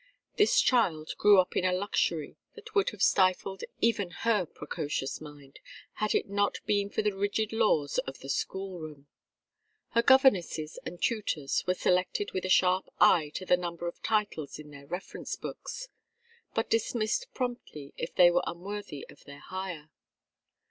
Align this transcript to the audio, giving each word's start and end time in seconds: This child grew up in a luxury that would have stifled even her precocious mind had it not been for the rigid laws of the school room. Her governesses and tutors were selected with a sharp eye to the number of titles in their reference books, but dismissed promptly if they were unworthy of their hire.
This 0.35 0.59
child 0.59 1.11
grew 1.19 1.39
up 1.39 1.55
in 1.55 1.63
a 1.63 1.71
luxury 1.71 2.35
that 2.55 2.73
would 2.73 2.89
have 2.89 3.03
stifled 3.03 3.63
even 3.81 4.09
her 4.09 4.47
precocious 4.47 5.21
mind 5.21 5.59
had 5.97 6.15
it 6.15 6.27
not 6.27 6.57
been 6.65 6.89
for 6.89 7.03
the 7.03 7.15
rigid 7.15 7.53
laws 7.53 7.99
of 8.07 8.17
the 8.17 8.27
school 8.27 8.79
room. 8.79 9.05
Her 9.89 10.01
governesses 10.01 10.79
and 10.87 10.99
tutors 10.99 11.63
were 11.67 11.75
selected 11.75 12.31
with 12.31 12.45
a 12.45 12.49
sharp 12.49 12.89
eye 12.99 13.29
to 13.35 13.45
the 13.45 13.55
number 13.57 13.87
of 13.87 14.01
titles 14.01 14.57
in 14.57 14.71
their 14.71 14.87
reference 14.87 15.35
books, 15.35 15.89
but 16.55 16.67
dismissed 16.67 17.27
promptly 17.35 17.93
if 17.95 18.11
they 18.15 18.31
were 18.31 18.43
unworthy 18.47 19.05
of 19.07 19.23
their 19.25 19.39
hire. 19.41 19.91